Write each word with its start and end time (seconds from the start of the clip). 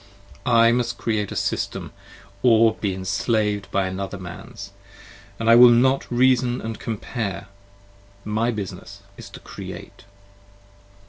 20 0.45 0.57
I 0.57 0.71
must 0.71 0.97
Create 0.97 1.31
a 1.31 1.35
System, 1.35 1.93
or 2.41 2.73
be 2.73 2.91
enslav'd 2.91 3.69
by 3.69 3.85
another 3.85 4.17
Man's 4.17 4.71
I 5.39 5.53
will 5.55 5.69
not 5.69 6.09
Reason 6.11 6.75
& 6.75 6.75
Compare: 6.77 7.47
my 8.25 8.49
business 8.49 9.01
is 9.15 9.29
to 9.29 9.39
Create. 9.39 10.05